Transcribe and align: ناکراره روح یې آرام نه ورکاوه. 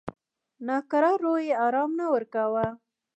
ناکراره 0.67 1.21
روح 1.23 1.39
یې 1.47 1.55
آرام 1.65 1.91
نه 1.99 2.05
ورکاوه. 2.13 2.65